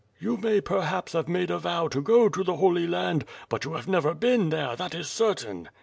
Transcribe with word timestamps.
"You 0.19 0.35
may 0.35 0.61
perhaps 0.61 1.13
have 1.13 1.27
made 1.27 1.51
a 1.51 1.59
vow 1.59 1.87
to 1.89 2.01
go 2.01 2.27
to 2.27 2.43
the 2.43 2.55
Holy 2.55 2.87
Land, 2.87 3.23
but 3.49 3.65
you 3.65 3.73
have 3.73 3.87
never 3.87 4.15
been 4.15 4.49
there, 4.49 4.75
that 4.75 4.95
is 4.95 5.07
certain." 5.07 5.69